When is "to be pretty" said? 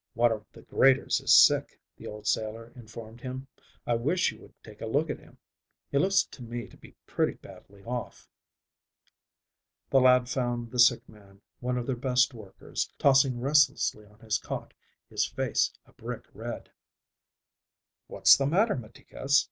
6.69-7.33